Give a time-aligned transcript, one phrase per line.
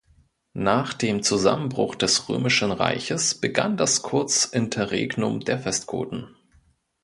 [0.57, 6.35] Nach dem Zusammenbruch des römischen Reiches begann das kurz Interregnum der Westgoten.